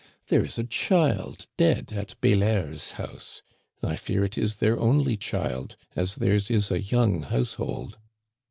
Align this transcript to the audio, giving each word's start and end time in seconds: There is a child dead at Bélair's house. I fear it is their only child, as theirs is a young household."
There 0.29 0.43
is 0.43 0.57
a 0.57 0.63
child 0.63 1.45
dead 1.57 1.91
at 1.93 2.19
Bélair's 2.21 2.93
house. 2.93 3.43
I 3.83 3.95
fear 3.95 4.23
it 4.23 4.35
is 4.35 4.55
their 4.55 4.79
only 4.79 5.15
child, 5.15 5.75
as 5.95 6.15
theirs 6.15 6.49
is 6.49 6.71
a 6.71 6.81
young 6.81 7.21
household." 7.21 7.99